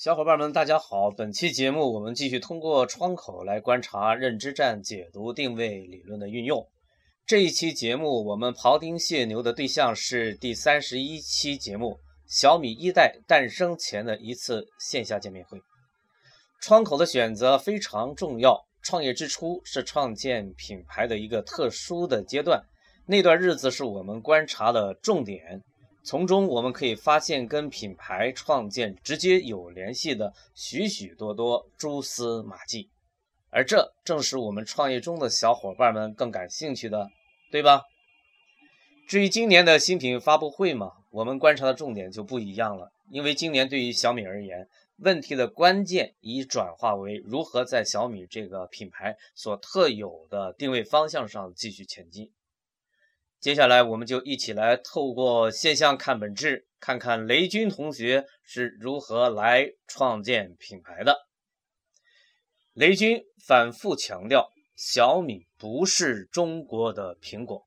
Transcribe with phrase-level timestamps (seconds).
[0.00, 1.10] 小伙伴们，大家好！
[1.10, 6.64] 本期节目我们继续通过窗口来观察认知战解读定位理论的运用。
[7.26, 11.98] 这一期节目我们庖丁解牛的对象是第三十一期节目
[12.28, 15.60] 小米一代诞生前的一次线下见面会。
[16.62, 22.62] 窗口的选择非常重要，创业之初是创建品牌的一个特殊的阶段，
[23.04, 25.60] 那段日子是我们观察的重点。
[26.08, 32.88] 从中我们可以发现跟品牌创建直接有联系的许许多多蛛丝马迹，
[33.50, 37.10] 而这正是我们创业中的小伙伴们更感兴趣的，
[37.50, 37.82] 对吧？
[39.06, 44.66] 至于今年的新品发布会嘛，我们观察的重点就不一样了，因为今年对于小米而言，
[45.00, 52.32] 问题的关键已转化为如何在小米这个品牌所特有的定位方向上继续前进。
[53.40, 61.16] 接下来，我们就一起来透过现象看本质，看看雷军同学是如何来创建品牌的。
[62.72, 67.64] 雷军反复强调，小米不是中国的苹果。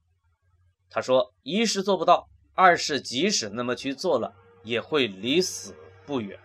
[0.89, 5.73] 他说，一是做不到，二是即使那么去做了，也会离死
[6.05, 6.37] 不远。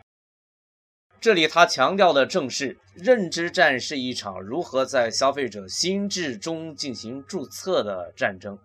[1.21, 8.57] 这里他强调的正是认知战是一场如何在消费者心智中进行注册的战争。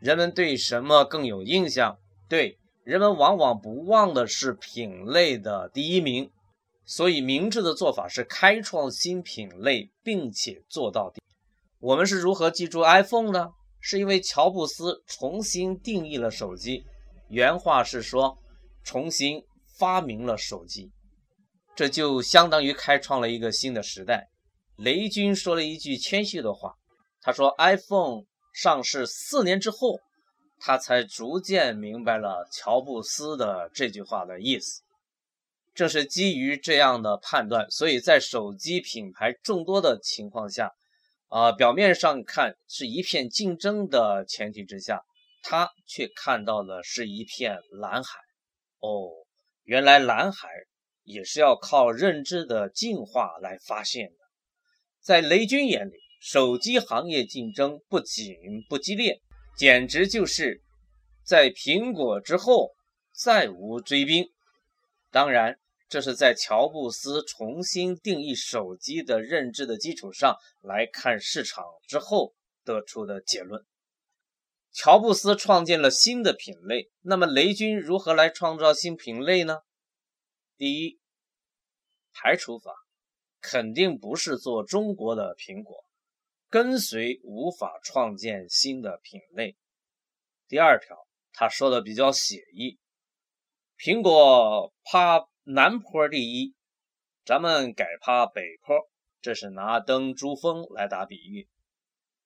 [0.00, 1.98] 人们对什么更有印象？
[2.28, 6.30] 对，人们往往不忘的是品类的第一名。
[6.84, 11.20] 所以，明智的做法是开创新品类，并且做到底。
[11.80, 13.50] 我们是如何记住 iPhone 呢？
[13.80, 16.84] 是因为乔布斯重新定义了手机。
[17.28, 18.38] 原话是说，
[18.82, 19.44] 重新
[19.78, 20.90] 发明了手机，
[21.76, 24.28] 这就相当于开创了一个新的时代。
[24.76, 26.74] 雷军说了一句谦虚的话，
[27.20, 28.22] 他说：“iPhone。”
[28.60, 30.00] 上市四年之后，
[30.58, 34.82] 他才逐渐明白了乔布斯的这句话的意思。
[35.76, 40.72] 正是基于这样的判断，所以在手机品牌众多的情况下，
[41.28, 45.04] 啊，表面上看是一片竞争的前提之下，
[45.44, 48.18] 他却看到的是一片蓝海。
[48.80, 49.12] 哦，
[49.62, 50.48] 原来蓝海
[51.04, 54.16] 也是要靠认知的进化来发现的。
[55.00, 56.07] 在雷军眼里。
[56.18, 58.36] 手机行业竞争不仅
[58.68, 59.22] 不激烈，
[59.56, 60.62] 简直就是
[61.22, 62.74] 在苹果之后
[63.12, 64.28] 再无追兵。
[65.10, 65.58] 当然，
[65.88, 73.64] 这是在乔布斯重新定义手机的认知的基础上来看市场之后得出的结论。
[74.72, 79.60] 乔布斯创建了新的品类，那么雷军如何来创造新品类呢？
[80.56, 81.00] 第一，
[82.12, 82.72] 排除法
[83.40, 85.87] 肯定不是做中国的苹果。
[86.50, 89.56] 跟随无法创建新的品类。
[90.46, 90.96] 第二条，
[91.32, 92.78] 他说的比较写意，
[93.78, 96.54] 苹果趴南坡第一，
[97.24, 98.88] 咱们改趴北坡，
[99.20, 101.48] 这是拿登珠峰来打比喻。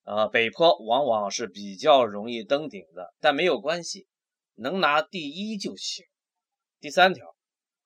[0.04, 4.06] 呃，北坡往往是比较容易登顶的，但没有关系，
[4.54, 6.04] 能拿第一就行。
[6.78, 7.36] 第三条，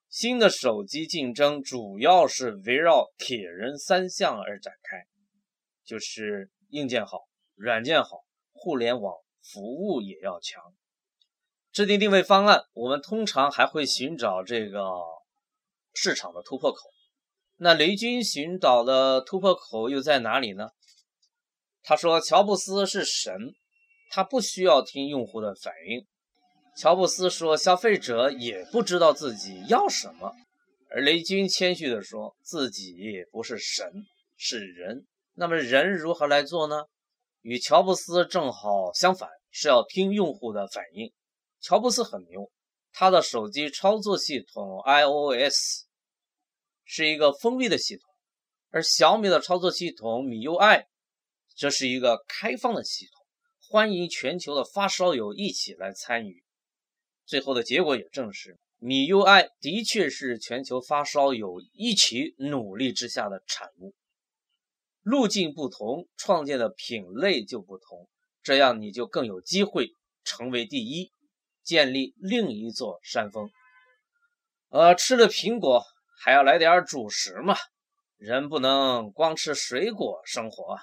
[0.09, 5.07] 新的手机竞争主要是围绕铁人三项而展开。
[5.87, 7.21] 就是硬件好，
[7.55, 10.63] 软件好，互联网服务也要强。
[11.73, 14.83] 制定定位方案，我们通常还会寻找这个
[15.95, 16.91] 市场的突破口。
[17.59, 20.71] 那雷军寻找的突破口又在哪里呢？
[21.83, 23.55] 他说：“乔布斯是神，
[24.11, 26.05] 他不需要听用户的反应。”
[26.77, 30.33] 乔布斯说：“消费者也不知道自己要什么。”
[30.91, 32.95] 而雷军谦虚地说自己
[33.31, 33.91] 不是神，
[34.37, 35.07] 是人。
[35.39, 36.87] 那么人如何来做呢？
[37.43, 41.13] 与乔布斯正好相反，是要听用户的反应。
[41.61, 42.51] 乔布斯很牛，
[42.91, 45.85] 他的手机操作系统 iOS
[46.85, 48.09] 是一个封闭的系统，
[48.71, 50.87] 而小米的操作系统米 UI
[51.55, 53.27] 这是一个开放的系统，
[53.69, 56.43] 欢迎全球的发烧友一起来参与。
[57.27, 63.95] 最后的结果也证实，米 UI 的确是全球发烧友一起努力之下的产物。
[65.07, 68.09] 路径不同，创建的品类就不同，
[68.43, 69.91] 这样你就更有机会
[70.25, 71.13] 成为第一，
[71.63, 73.49] 建立另一座山峰。
[74.69, 75.85] 呃，吃了苹果
[76.19, 77.55] 还要来点主食嘛，
[78.17, 80.77] 人不能光吃水果生活，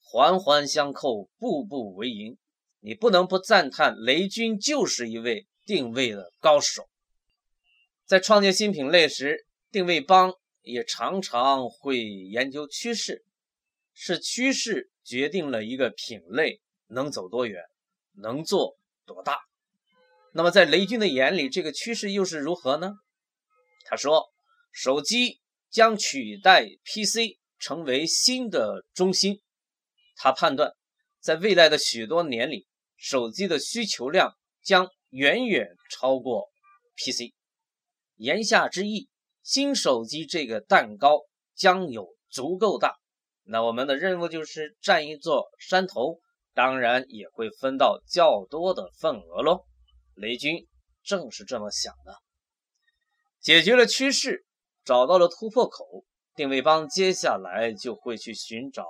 [0.00, 2.36] 环环相扣，步步为营。
[2.80, 6.88] 你不能不赞叹雷军就是一位定位的高手，
[8.04, 13.24] 在创建新品类时，定位帮也常常会研究趋势。
[13.98, 17.64] 是趋势决定了一个品类能走多远，
[18.12, 18.76] 能做
[19.06, 19.40] 多大。
[20.32, 22.92] 那么在雷军的眼里，这个趋势又是如何呢？
[23.86, 24.26] 他说
[24.70, 25.40] ：“手机
[25.70, 29.40] 将取代 PC 成为新的中心。
[30.14, 30.74] 他判断，
[31.20, 32.66] 在未来的许多年里，
[32.96, 36.50] 手机的需求量将远远超过
[36.96, 37.32] PC。
[38.16, 39.08] 言下之意，
[39.42, 41.22] 新手机这个蛋糕
[41.54, 42.94] 将有足够大。
[43.48, 46.20] 那我们的任务就是占一座山头，
[46.52, 49.64] 当然也会分到较多的份额喽。
[50.14, 50.66] 雷军
[51.04, 52.12] 正是这么想的。
[53.40, 54.44] 解决了趋势，
[54.84, 56.04] 找到了突破口，
[56.34, 58.84] 定位帮接下来就会去寻找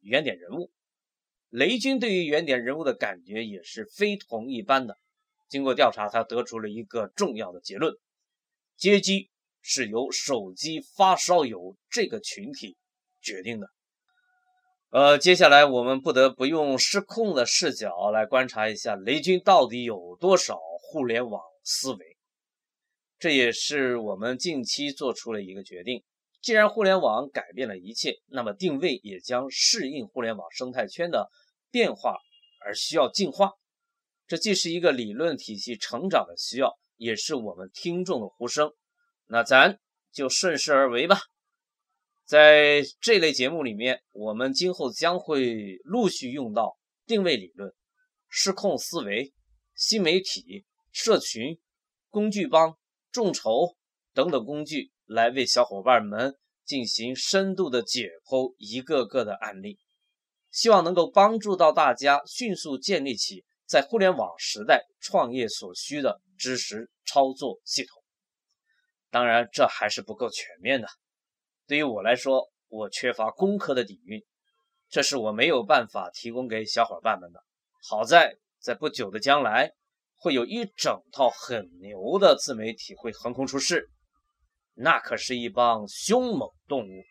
[0.00, 0.70] 原点人物。
[1.48, 4.96] 雷军对于原点人物的感觉也是非同一般的。
[5.48, 7.92] 经过调查，他得出了一个重要的结论：
[8.76, 12.76] 接机是由手机发烧友这个群体
[13.20, 13.68] 决定的。
[14.90, 22.16] 呃，接下来我们不得不用失控的视角来观察一下雷军到底有多少互联网思维。
[23.16, 26.02] 这也是我们近期做出了一个决定：
[26.42, 31.30] 既然互联网改变了一切，那么定位也将适应互联网生态圈的
[31.70, 32.16] 变化
[32.64, 33.52] 而需要进化。
[34.26, 38.72] 这既是一个理论体系成长的需要，也是我们听众的呼声。
[39.28, 39.78] 那咱
[40.10, 41.20] 就顺势而为吧。
[42.30, 47.74] 在这类节目里面，我们今后将会陆续用到定位理论、
[48.28, 49.34] 失控思维、
[49.74, 51.58] 新媒体、社群、
[52.08, 52.78] 工具帮。
[53.10, 53.76] 众筹
[54.14, 59.80] 等等工具来为小伙伴们进行深度的解剖一个个的案例，
[60.52, 68.00] 希望能够帮助到大家迅速建立起在互联网时代创业所需的知识操作系统。
[69.10, 70.86] 当然，这还是不够全面的。
[71.70, 74.20] 对于我来说，我缺乏工科的底蕴，
[74.88, 77.40] 这是我没有办法提供给小伙伴们的。
[77.88, 79.72] 好在在不久的将来。
[80.16, 83.88] 会有一整套很牛的自媒体会横空出世，
[84.74, 87.02] 那可是一帮凶猛动物。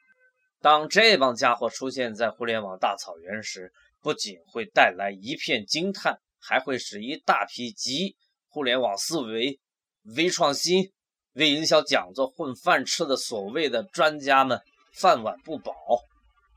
[0.59, 8.15] 当这帮家伙出现在互联网大草原时，不仅会带来一片惊叹，还会使一大批集
[8.47, 9.59] 互联网思维、
[10.15, 10.91] 微创新、
[11.33, 14.59] 为营销讲座混饭吃的所谓的专家们
[14.93, 15.73] 饭碗不保。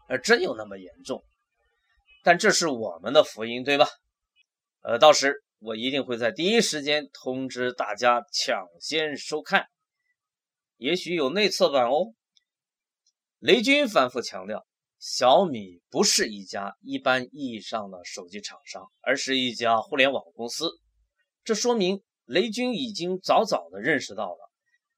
[0.08, 1.22] 而真有那么严重？
[2.22, 3.86] 但这是我们的福音，对吧？
[4.82, 5.42] 呃，到时。
[5.64, 9.66] 我一定会在第一时间通知大家抢先收看，
[10.76, 12.14] 也许有内测版哦。
[13.38, 14.66] 雷军反复强调，
[14.98, 20.68] 小米不是一家一般意义上的手机厂商，而是一家互联网公司。
[21.44, 24.50] 这说明雷军已经早早的认识到了，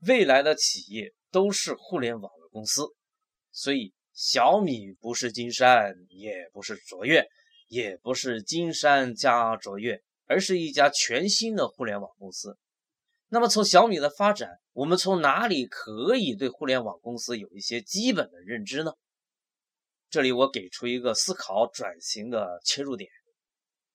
[0.07, 2.87] 未来的企业都是互联网的公司。
[3.53, 7.27] 所以，小米不是金山，也不是卓越，
[7.69, 10.03] 也不是金山加卓越。
[10.27, 12.57] 而是一家全新的互联网公司。
[13.29, 18.93] 那么，从小米的发展，我们从哪里可以对互联网公司有一些基本的认知呢？
[20.09, 23.11] 这里我给出一个思考转型的切入点：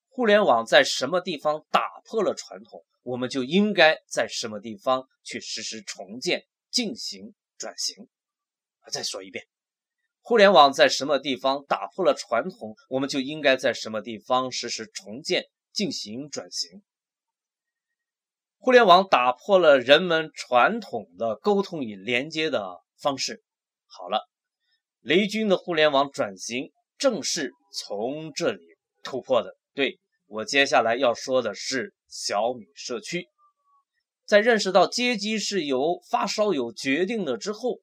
[0.08, 8.08] 互联网在什么地方打破了传统，我们就应该在什么地方去实施重建、进行转型。
[8.92, 9.46] 再说一遍，
[10.22, 15.46] 互联网在什么地方打破了传统，我们就应该在什么地方实施重建。
[15.72, 16.82] 进行转型，
[18.58, 23.44] 互联网打破了人们传统的沟通与连接的方式。
[23.86, 24.28] 好了，
[25.00, 28.60] 雷军的互联网转型正是从这里
[29.04, 29.56] 突破的。
[29.76, 33.28] 对我接下来要说的是小米社区，
[34.26, 37.80] 在认识到街机是由发烧友决定的之后，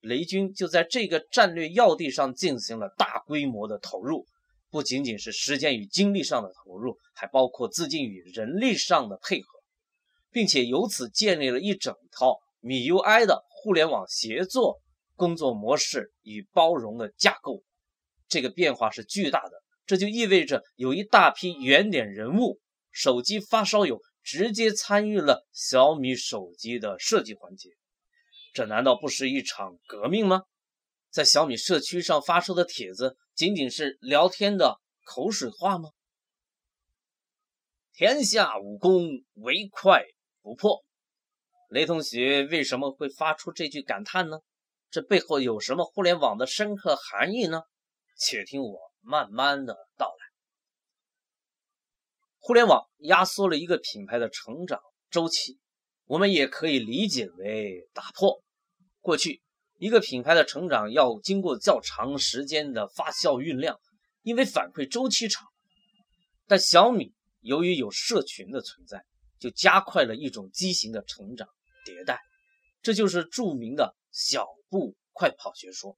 [0.00, 4.26] 雷军就在这个战略要地上进行了大规模的投入。
[4.70, 9.48] 不仅仅是时间与精力上的投入，还包括资金与人力上的配合，
[10.30, 14.78] 并且由此建立了一整套米 UI 的互联网协作
[15.16, 17.64] 工作模式与包容的架构。
[18.28, 19.50] 这个变化是巨大的，
[19.86, 22.60] 这就意味着有一大批原点人物、
[22.90, 27.70] 手机发烧友直接参与了小米手机的设计环节。
[28.52, 30.42] 这难道不是一场革命吗？
[31.10, 33.16] 在小米社区上发出的帖子。
[33.36, 35.90] 仅仅是聊天的口水话吗？
[37.94, 40.04] 天下武功唯快
[40.42, 40.84] 不破。
[41.70, 44.40] 雷同学为什么会发出这句感叹呢？
[44.90, 47.62] 这背后有什么互联网的深刻含义呢？
[48.18, 50.14] 且听我慢慢的道。
[52.42, 54.80] 互联网压缩了一个品牌的成长
[55.10, 55.58] 周期，
[56.06, 58.42] 我们也可以理解为打破
[59.00, 59.42] 过去。
[59.76, 63.78] 一个品牌的成长要经过较长时间的发酵酝酿，
[64.22, 65.46] 因为反馈周期长。
[66.46, 69.04] 但小米由于有社群的存在，
[69.38, 71.46] 就加快了一种畸形的成长
[71.86, 72.20] 迭代，
[72.82, 75.96] 这就是著名的小步快跑学说。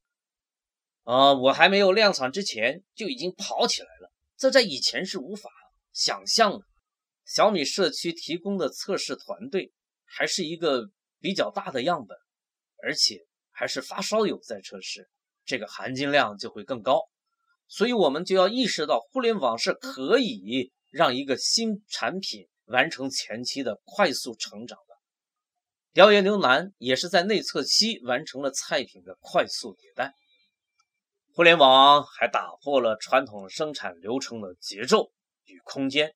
[1.05, 5.49] 呃，我还没有量产之前就已经跑起来了，这在以前是无法
[5.93, 6.61] 想象。
[7.25, 9.73] 小米社区提供的测试团队
[10.05, 12.19] 还是一个比较大的样本，
[12.83, 15.09] 而且还是发烧友在测试，
[15.45, 17.01] 这个含金量就会更高。
[17.69, 24.97] 所以，我们就要意识到，互联网是可以让一个新产品完成前期的快速成长的。
[25.93, 30.13] 谣言牛腩也是在内测期完成了菜品的快速迭代。
[31.33, 35.13] 互联网还打破了传统生产流程的节奏
[35.45, 36.15] 与空间。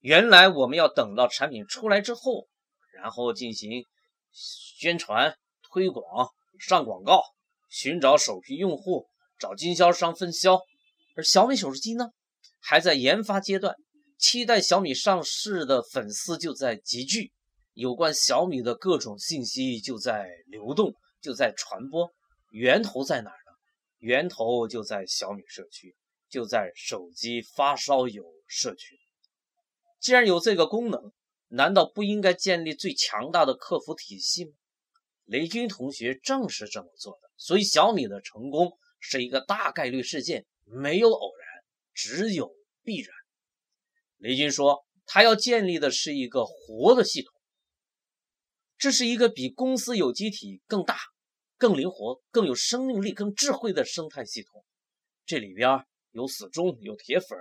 [0.00, 2.48] 原来我们要等到产品出来之后，
[2.94, 3.84] 然后进行
[4.32, 6.28] 宣传、推广、
[6.58, 7.22] 上广告、
[7.68, 9.08] 寻找首批用户。
[9.38, 10.58] 找经销商分销，
[11.14, 12.08] 而小米手机呢，
[12.58, 13.76] 还在研发阶段。
[14.16, 17.34] 期待小米上市的粉丝就在集聚，
[17.74, 22.10] 有关小米的各种信息就在流动，就在传播。
[22.48, 23.52] 源头在哪儿呢？
[23.98, 25.94] 源头就在小米社区，
[26.28, 28.98] 就在手机发烧友社区。
[30.00, 31.12] 既然有这个功能，
[31.48, 34.52] 难道不应该建立最强大的客服体系吗？
[35.24, 38.78] 雷军同学正是这么做的，所以小米的成功。
[38.98, 42.50] 是一个大概率事件，没有偶然，只有
[42.82, 43.14] 必然。
[44.16, 47.32] 雷军说，他要建立的是一个活的系统，
[48.78, 50.98] 这是一个比公司有机体更大、
[51.56, 54.64] 更灵活、更有生命力、更智慧的生态系统。
[55.24, 55.84] 这里边
[56.16, 57.38] 有死忠，有铁粉，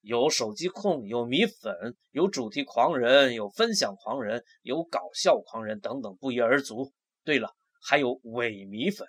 [0.00, 6.90] 有手机控，有米粉，有主题狂人，有分享狂人，有搞笑狂人等等，不一而足。
[7.22, 9.06] 对了，还有伪米粉。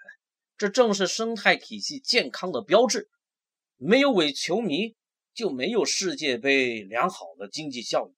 [0.58, 3.08] 这正是生态体系健康的标志。
[3.78, 4.98] 没有伪球迷，
[5.34, 8.12] 就没有世界杯良好的经济效益；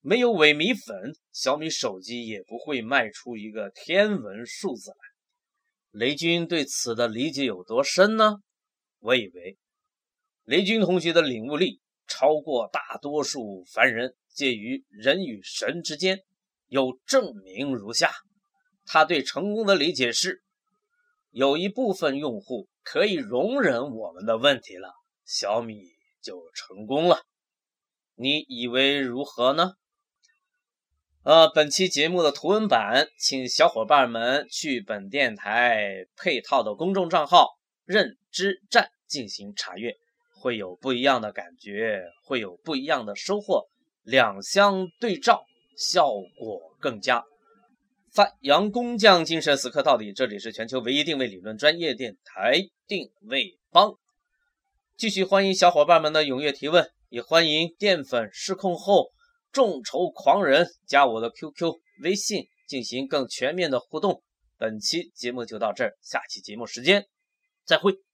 [0.00, 4.96] 没有伪米粉，小米手机也不会卖出一个天文数字来。
[5.92, 8.38] 雷军对此的理解有多深呢？
[8.98, 9.56] 我以为，
[10.46, 16.20] 雷军同学的领悟力超过大多数凡人，介于人与神之间。
[16.68, 18.12] 有证明如下：
[18.84, 20.44] 他对成功的理解是。
[21.32, 25.82] 有一部分用户可以容忍我们的问题了，小米
[26.22, 27.22] 就成功了。
[28.14, 29.72] 你以为如何呢？
[31.24, 39.96] 呃，本期节目的图文版，请小伙伴们去本电台配套的公众账号“认知战”进行查阅，
[40.38, 43.66] 会有不一样的感觉，会有不一样的收获，
[44.02, 45.44] 两相对照，
[45.76, 47.24] 效果更佳。
[48.12, 50.12] 发扬工匠精神，死磕到底。
[50.12, 53.94] 这里是全球唯一定位理论专业电台定位帮。
[54.96, 59.10] 继续欢迎小伙伴们的踊跃提问，也欢迎淀粉失控后
[59.52, 64.22] 众筹狂人加我的 QQ 微信进行更全面的互动。
[64.58, 67.06] 本期节目就到这儿，下期节目时间
[67.64, 68.05] 再会。